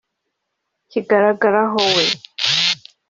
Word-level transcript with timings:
kigaragaraho 0.89 1.79
we 1.95 2.05